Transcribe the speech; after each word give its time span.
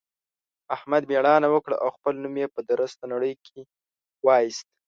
احمد 0.75 1.03
مېړانه 1.11 1.47
وکړه 1.51 1.75
او 1.83 1.89
خپل 1.95 2.13
نوم 2.23 2.35
يې 2.41 2.47
په 2.55 2.59
درسته 2.69 3.03
نړۍ 3.13 3.33
کې 3.45 3.59
واېست. 4.25 4.65